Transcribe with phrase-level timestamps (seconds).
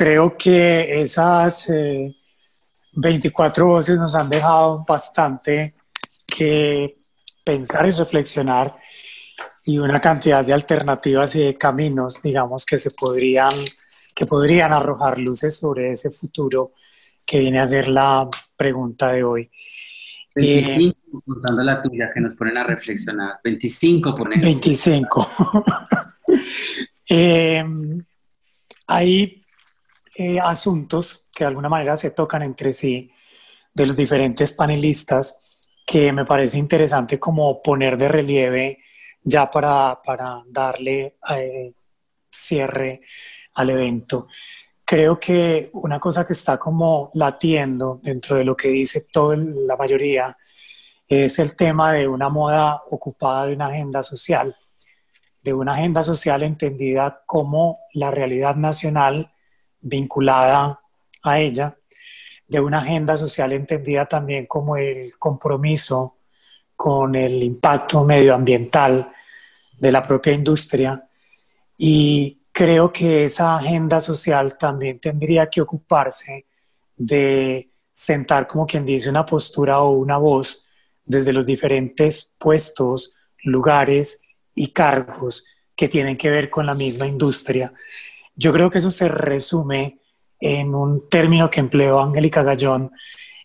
[0.00, 1.70] creo que esas
[2.94, 5.74] 24 eh, voces nos han dejado bastante
[6.26, 6.96] que
[7.44, 8.74] pensar y reflexionar
[9.66, 13.52] y una cantidad de alternativas y de caminos, digamos, que se podrían,
[14.14, 16.72] que podrían arrojar luces sobre ese futuro
[17.26, 18.26] que viene a ser la
[18.56, 19.50] pregunta de hoy.
[20.34, 23.34] 25, eh, contando la tuya, que nos ponen a reflexionar.
[23.44, 24.40] 25 ponen.
[24.40, 25.30] 25.
[27.10, 27.62] eh,
[28.86, 29.39] hay
[30.16, 33.10] eh, asuntos que de alguna manera se tocan entre sí
[33.72, 35.38] de los diferentes panelistas
[35.86, 38.78] que me parece interesante como poner de relieve
[39.22, 41.72] ya para, para darle eh,
[42.30, 43.00] cierre
[43.54, 44.28] al evento.
[44.84, 49.76] Creo que una cosa que está como latiendo dentro de lo que dice toda la
[49.76, 50.36] mayoría
[51.06, 54.56] es el tema de una moda ocupada de una agenda social,
[55.42, 59.32] de una agenda social entendida como la realidad nacional
[59.80, 60.80] vinculada
[61.22, 61.76] a ella,
[62.46, 66.16] de una agenda social entendida también como el compromiso
[66.74, 69.10] con el impacto medioambiental
[69.78, 71.06] de la propia industria
[71.76, 76.46] y creo que esa agenda social también tendría que ocuparse
[76.96, 80.66] de sentar como quien dice una postura o una voz
[81.04, 83.12] desde los diferentes puestos,
[83.44, 84.22] lugares
[84.54, 87.72] y cargos que tienen que ver con la misma industria.
[88.42, 90.00] Yo creo que eso se resume
[90.40, 92.90] en un término que empleó Angélica Gallón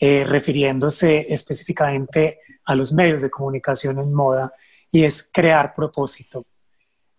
[0.00, 4.54] eh, refiriéndose específicamente a los medios de comunicación en moda,
[4.90, 6.46] y es crear propósito.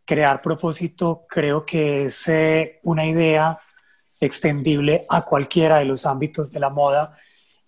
[0.03, 3.59] Crear propósito creo que es eh, una idea
[4.19, 7.13] extendible a cualquiera de los ámbitos de la moda,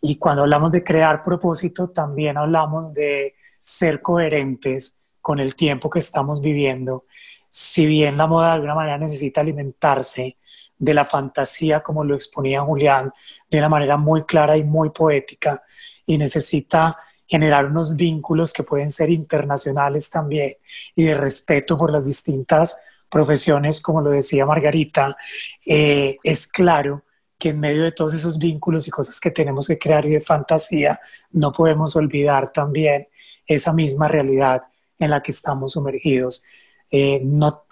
[0.02, 6.00] y cuando hablamos de crear propósito, también hablamos de ser coherentes con el tiempo que
[6.00, 7.06] estamos viviendo.
[7.54, 10.38] Si bien la moda de alguna manera necesita alimentarse
[10.78, 13.12] de la fantasía, como lo exponía Julián,
[13.50, 15.62] de una manera muy clara y muy poética,
[16.06, 20.56] y necesita generar unos vínculos que pueden ser internacionales también
[20.96, 22.78] y de respeto por las distintas
[23.10, 25.18] profesiones, como lo decía Margarita,
[25.66, 27.04] eh, es claro
[27.38, 30.22] que en medio de todos esos vínculos y cosas que tenemos que crear y de
[30.22, 31.02] fantasía,
[31.32, 33.10] no podemos olvidar también
[33.46, 34.62] esa misma realidad
[34.98, 36.44] en la que estamos sumergidos.
[36.92, 37.66] Eh, no,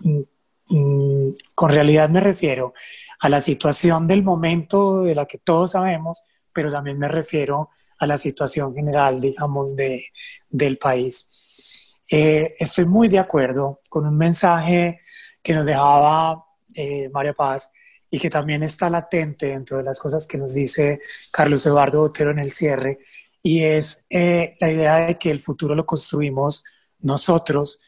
[0.70, 2.74] Mm, con realidad me refiero
[3.20, 8.06] a la situación del momento de la que todos sabemos, pero también me refiero a
[8.06, 10.06] la situación general, digamos, de,
[10.50, 11.98] del país.
[12.12, 15.02] Eh, estoy muy de acuerdo con un mensaje
[15.42, 17.72] que nos dejaba eh, María Paz
[18.10, 21.00] y que también está latente dentro de las cosas que nos dice
[21.32, 23.00] Carlos Eduardo Botero en el cierre,
[23.42, 26.64] y es eh, la idea de que el futuro lo construimos
[27.00, 27.80] nosotros,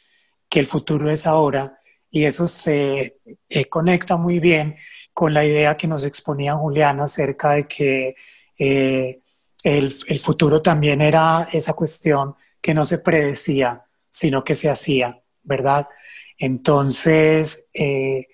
[0.51, 1.79] que el futuro es ahora
[2.09, 4.75] y eso se eh, conecta muy bien
[5.13, 8.15] con la idea que nos exponía Juliana acerca de que
[8.59, 9.21] eh,
[9.63, 15.23] el, el, futuro también era esa cuestión que no se predecía, sino que se hacía,
[15.41, 15.87] ¿verdad?
[16.37, 18.27] Entonces, eh,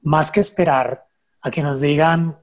[0.00, 1.06] más que esperar
[1.42, 2.38] a que nos digan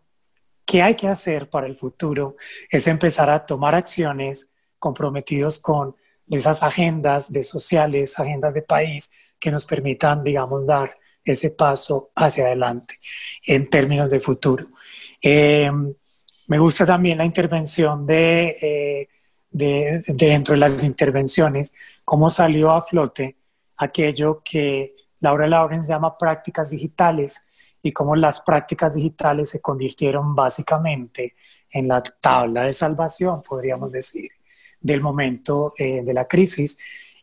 [0.64, 2.38] qué hay que hacer para el futuro,
[2.70, 5.98] es empezar a tomar acciones comprometidos con
[6.30, 12.46] esas agendas de sociales, agendas de país, que nos permitan, digamos, dar ese paso hacia
[12.46, 13.00] adelante
[13.46, 14.66] en términos de futuro.
[15.22, 15.72] Eh,
[16.48, 19.08] me gusta también la intervención eh,
[19.52, 21.74] de, dentro de las intervenciones,
[22.04, 23.38] cómo salió a flote
[23.78, 27.46] aquello que Laura Lauren llama prácticas digitales
[27.82, 31.36] y cómo las prácticas digitales se convirtieron básicamente
[31.72, 34.32] en la tabla de salvación, podríamos decir,
[34.80, 36.78] del momento eh, de la crisis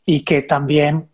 [0.04, 1.10] y que también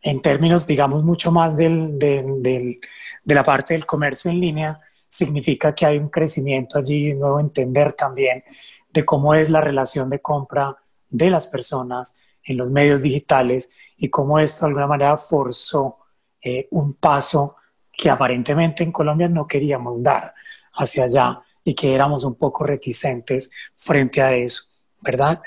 [0.00, 2.78] en términos, digamos, mucho más del, de
[3.24, 7.92] la parte del comercio en línea, significa que hay un crecimiento allí, un nuevo entender
[7.92, 8.44] también
[8.90, 10.76] de cómo es la relación de compra
[11.08, 15.98] de las personas en los medios digitales y cómo esto de alguna manera forzó
[16.42, 17.56] eh, un paso
[17.92, 20.34] que aparentemente en Colombia no queríamos dar
[20.74, 24.64] hacia allá y que éramos un poco reticentes frente a eso,
[25.00, 25.40] ¿verdad?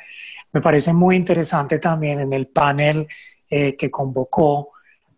[0.57, 3.07] Me parece muy interesante también en el panel
[3.47, 4.71] eh, que convocó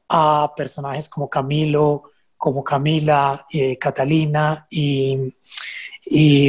[0.09, 5.33] a personajes como Camilo, como Camila, eh, Catalina y,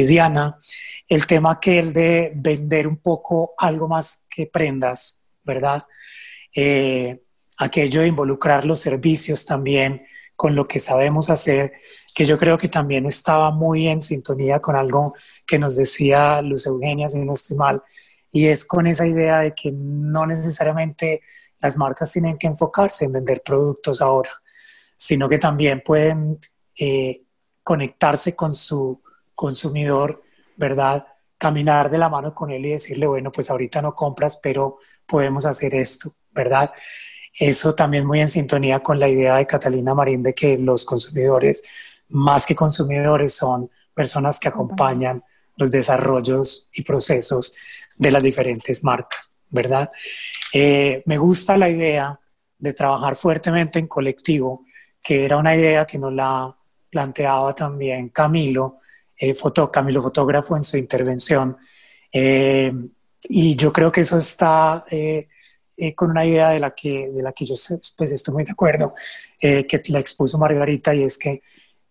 [0.03, 0.59] Diana,
[1.07, 5.85] el tema que el de vender un poco algo más que prendas, ¿verdad?
[6.53, 7.17] Eh,
[7.59, 10.05] aquello de involucrar los servicios también
[10.35, 11.71] con lo que sabemos hacer,
[12.13, 15.13] que yo creo que también estaba muy en sintonía con algo
[15.47, 17.81] que nos decía Luz Eugenia, si no estoy mal,
[18.31, 21.21] y es con esa idea de que no necesariamente
[21.59, 24.31] las marcas tienen que enfocarse en vender productos ahora,
[24.95, 26.39] sino que también pueden
[26.77, 27.23] eh,
[27.63, 29.01] conectarse con su
[29.35, 30.23] consumidor,
[30.55, 31.05] ¿verdad?
[31.37, 35.45] Caminar de la mano con él y decirle, bueno, pues ahorita no compras, pero podemos
[35.45, 36.71] hacer esto, ¿verdad?
[37.37, 41.63] Eso también muy en sintonía con la idea de Catalina Marín de que los consumidores,
[42.09, 45.23] más que consumidores, son personas que acompañan
[45.61, 47.53] los desarrollos y procesos
[47.95, 49.91] de las diferentes marcas, ¿verdad?
[50.51, 52.19] Eh, me gusta la idea
[52.57, 54.65] de trabajar fuertemente en colectivo,
[55.01, 56.55] que era una idea que nos la
[56.89, 58.79] planteaba también Camilo,
[59.15, 59.35] eh,
[59.71, 61.57] Camilo fotógrafo en su intervención.
[62.11, 62.71] Eh,
[63.29, 65.27] y yo creo que eso está eh,
[65.77, 67.55] eh, con una idea de la que, de la que yo
[67.95, 68.95] pues, estoy muy de acuerdo,
[69.39, 71.41] que la expuso Margarita, y es que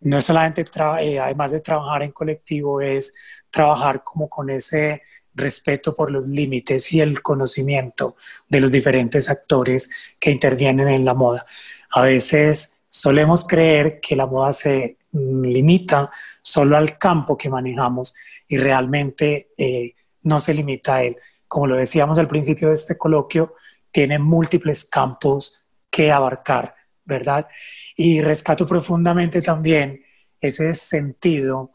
[0.00, 3.12] no es solamente, además de trabajar en colectivo, es
[3.50, 5.02] trabajar como con ese
[5.34, 8.16] respeto por los límites y el conocimiento
[8.48, 11.46] de los diferentes actores que intervienen en la moda.
[11.92, 16.10] A veces solemos creer que la moda se mm, limita
[16.42, 18.14] solo al campo que manejamos
[18.48, 21.16] y realmente eh, no se limita a él.
[21.46, 23.54] Como lo decíamos al principio de este coloquio,
[23.90, 26.74] tiene múltiples campos que abarcar,
[27.10, 27.48] ¿verdad?
[27.96, 30.02] Y rescato profundamente también
[30.40, 31.72] ese sentido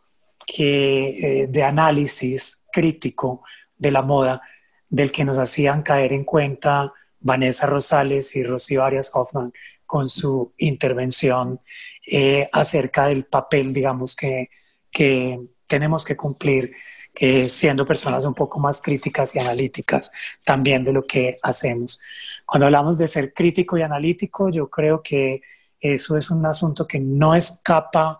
[0.47, 3.43] que, eh, de análisis crítico
[3.77, 4.41] de la moda
[4.89, 9.51] del que nos hacían caer en cuenta Vanessa Rosales y Rocío Arias Hoffman
[9.85, 11.59] con su intervención
[12.07, 14.49] eh, acerca del papel, digamos, que,
[14.91, 16.73] que tenemos que cumplir
[17.17, 20.11] eh, siendo personas un poco más críticas y analíticas
[20.43, 21.99] también de lo que hacemos.
[22.45, 25.41] Cuando hablamos de ser crítico y analítico, yo creo que
[25.79, 28.19] eso es un asunto que no escapa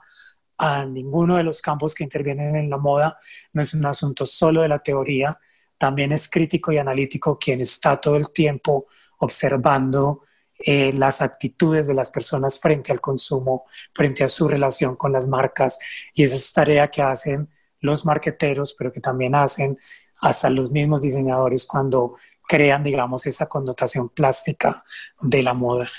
[0.58, 3.18] a ninguno de los campos que intervienen en la moda,
[3.54, 5.38] no es un asunto solo de la teoría,
[5.78, 8.88] también es crítico y analítico quien está todo el tiempo
[9.20, 10.24] observando
[10.58, 15.28] eh, las actitudes de las personas frente al consumo, frente a su relación con las
[15.28, 15.78] marcas.
[16.14, 17.50] Y esa es tarea que hacen
[17.86, 19.78] los marqueteros, pero que también hacen
[20.20, 22.16] hasta los mismos diseñadores cuando
[22.48, 24.84] crean, digamos, esa connotación plástica
[25.22, 25.90] de la moda.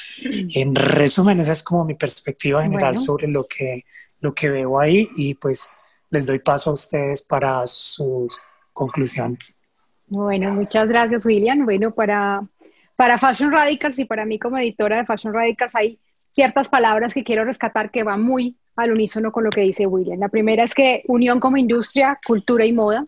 [0.55, 3.85] En resumen, esa es como mi perspectiva general sobre lo que,
[4.21, 5.71] lo que veo ahí y pues
[6.11, 8.41] les doy paso a ustedes para sus
[8.73, 9.59] conclusiones.
[10.07, 11.65] Bueno, muchas gracias, William.
[11.65, 12.47] Bueno, para,
[12.95, 15.99] para Fashion Radicals y para mí como editora de Fashion Radicals hay
[16.31, 20.21] ciertas palabras que quiero rescatar que van muy al unísono con lo que dice William.
[20.21, 23.07] La primera es que unión como industria, cultura y moda.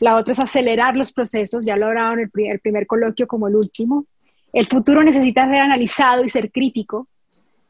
[0.00, 3.48] La otra es acelerar los procesos, ya lo hablaron en el, el primer coloquio como
[3.48, 4.06] el último.
[4.52, 7.08] El futuro necesita ser analizado y ser crítico.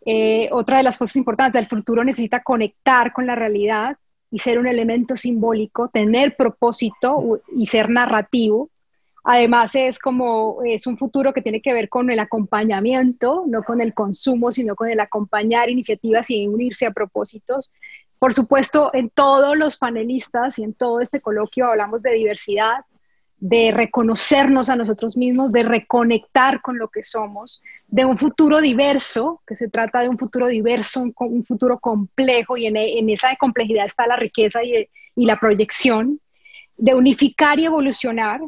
[0.04, 3.96] Eh, otra de las cosas importantes, el futuro necesita conectar con la realidad
[4.30, 8.70] y ser un elemento simbólico, tener propósito y ser narrativo.
[9.24, 13.80] Además es como, es un futuro que tiene que ver con el acompañamiento, no con
[13.80, 17.72] el consumo, sino con el acompañar iniciativas y unirse a propósitos.
[18.18, 22.84] Por supuesto, en todos los panelistas y en todo este coloquio hablamos de diversidad,
[23.42, 29.42] de reconocernos a nosotros mismos, de reconectar con lo que somos, de un futuro diverso,
[29.44, 34.06] que se trata de un futuro diverso, un, futuro complejo, y en, esa complejidad está
[34.06, 36.20] la riqueza y, la proyección,
[36.76, 38.40] de unificar y evolucionar,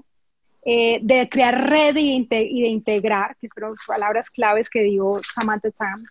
[0.65, 6.09] eh, de crear red y de, integrar, que fueron palabras claves que dio Samantha Tams,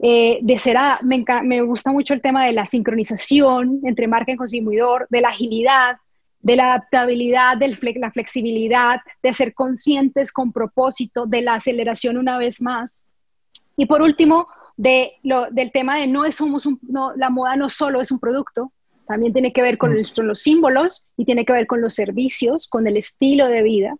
[0.00, 4.36] eh, de ser, me, me gusta mucho el tema de la sincronización entre marca y
[4.36, 5.98] consumidor, de la agilidad,
[6.40, 12.36] de la adaptabilidad, de la flexibilidad, de ser conscientes con propósito, de la aceleración una
[12.36, 13.04] vez más.
[13.76, 18.00] Y por último, de lo, del tema de no somos no, la moda no solo
[18.00, 18.72] es un producto,
[19.06, 20.22] también tiene que ver con, mm.
[20.22, 23.94] los símbolos y tiene que ver con los servicios, con el estilo de vida.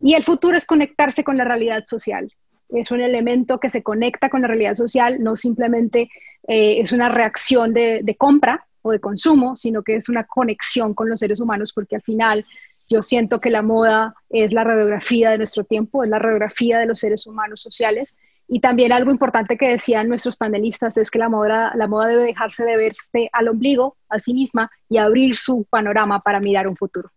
[0.00, 2.32] Y el futuro es conectarse con la realidad social.
[2.68, 6.10] Es un elemento que se conecta con la realidad social, no simplemente
[6.46, 10.94] eh, es una reacción de, de compra, o de consumo, sino que es una conexión
[10.94, 12.44] con los seres humanos, porque al final
[12.88, 16.86] yo siento que la moda es la radiografía de nuestro tiempo, es la radiografía de
[16.86, 18.16] los seres humanos sociales.
[18.48, 22.24] Y también algo importante que decían nuestros panelistas es que la moda, la moda debe
[22.24, 26.74] dejarse de verse al ombligo, a sí misma, y abrir su panorama para mirar un
[26.74, 27.10] futuro.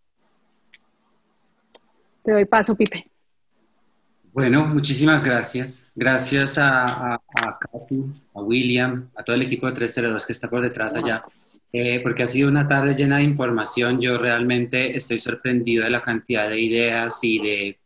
[2.24, 3.08] Te doy paso, Pipe.
[4.34, 5.88] Bueno, muchísimas gracias.
[5.96, 7.60] Gracias a, a, a
[8.34, 11.24] a William, a todo el equipo de 302 que está por detrás allá.
[11.74, 14.02] Eh, porque ha sido una tarde llena de información.
[14.02, 17.80] Yo realmente estoy sorprendido de la cantidad de ideas y de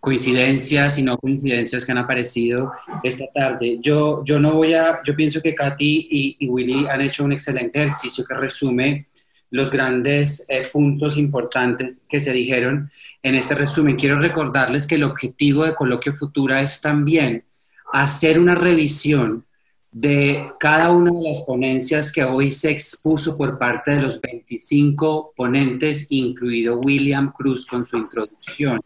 [0.00, 2.72] coincidencias y no coincidencias que han aparecido
[3.02, 3.78] esta tarde.
[3.80, 7.32] Yo, yo no voy a, yo pienso que Katy y, y Willy han hecho un
[7.32, 9.06] excelente ejercicio que resume
[9.50, 12.90] los grandes eh, puntos importantes que se dijeron
[13.22, 13.96] en este resumen.
[13.96, 17.44] Quiero recordarles que el objetivo de Coloquio Futura es también
[17.92, 19.44] hacer una revisión
[19.90, 25.32] de cada una de las ponencias que hoy se expuso por parte de los 25
[25.34, 28.80] ponentes, incluido William Cruz con su introducción,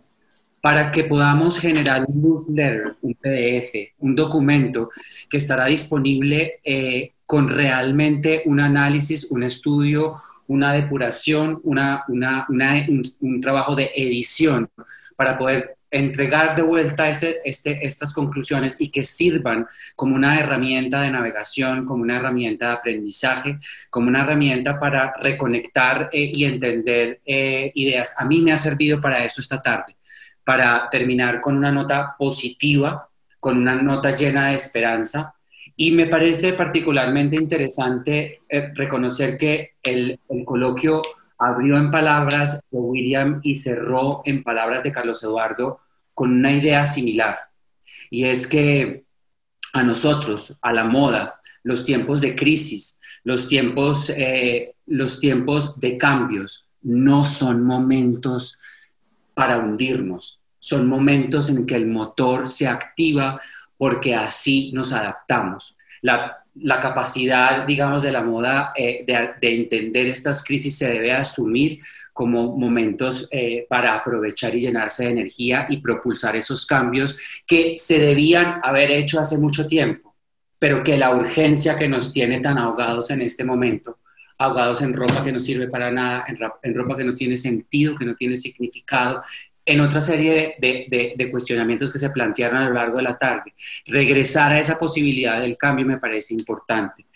[0.63, 4.91] para que podamos generar un newsletter, un PDF, un documento
[5.29, 13.75] que estará disponible eh, con realmente un análisis, un estudio, una depuración, una, un, trabajo
[13.75, 14.71] de edición
[15.17, 19.67] para poder entregar de vuelta ese, este, estas conclusiones y que sirvan
[19.97, 23.59] como una herramienta de navegación, como una herramienta de aprendizaje,
[23.91, 28.15] como una herramienta para reconectar eh, y entender eh, ideas.
[28.17, 29.97] A mí me ha servido para eso esta tarde,
[30.45, 33.09] para terminar con una nota positiva,
[33.41, 35.35] con una nota llena de esperanza.
[35.77, 41.03] Y me parece particularmente interesante eh, reconocer que el, el coloquio
[41.39, 45.81] abrió en palabras de William y cerró en palabras de Carlos Eduardo
[46.15, 47.39] con una idea similar.
[48.11, 49.05] Y es que
[49.73, 55.97] a nosotros, a la moda, los tiempos de crisis, los tiempos, eh, los tiempos de
[55.97, 58.59] cambios, no son momentos
[59.35, 63.41] para hundirnos, son momentos en que el motor se activa
[63.77, 65.77] porque así nos adaptamos.
[66.03, 66.39] La,
[66.81, 71.81] capacidad, digamos, de la moda eh, de, entender estas crisis se debe asumir
[72.13, 77.99] como momentos eh, para aprovechar y llenarse de energía y propulsar esos cambios que se
[77.99, 80.15] debían haber hecho hace mucho tiempo,
[80.59, 83.99] pero que la urgencia que nos tiene tan ahogados en este momento,
[84.45, 88.05] ahogados en ropa que no sirve para nada, en, ropa que no tiene sentido, que
[88.05, 89.23] no tiene significado,
[89.65, 93.55] en otra serie de, de, cuestionamientos que se plantearon a lo largo de la tarde.
[93.87, 97.07] Regresar a esa posibilidad del cambio me parece importante.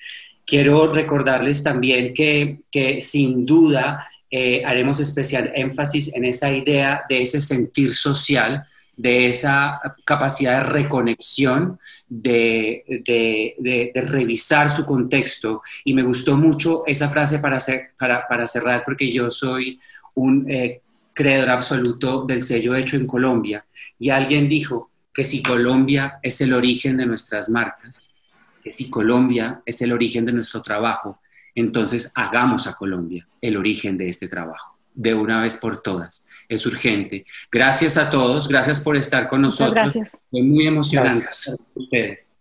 [0.45, 7.23] Quiero recordarles también que, que sin duda eh, haremos especial énfasis en esa idea de
[7.23, 8.65] ese sentir social,
[8.97, 15.63] de esa capacidad de reconexión, de, de, revisar su contexto.
[15.85, 17.59] Y me gustó mucho esa frase para,
[17.99, 19.79] para, para cerrar, porque yo soy
[20.15, 20.81] un eh,
[21.13, 23.65] creador absoluto del sello hecho en Colombia.
[23.99, 28.11] Y alguien dijo que si Colombia es el origen de nuestras marcas,
[28.63, 31.21] que si Colombia es el origen de nuestro trabajo,
[31.55, 36.27] entonces hagamos a Colombia el origen de este trabajo, de una vez por todas.
[36.49, 37.25] Es urgente.
[37.53, 39.75] Gracias a todos, gracias por estar con nosotros.
[39.75, 40.19] gracias.
[40.31, 41.29] Fue muy emocionante
[41.75, 42.36] ustedes.